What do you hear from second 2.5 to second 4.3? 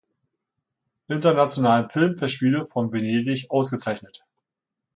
von Venedig ausgezeichnet.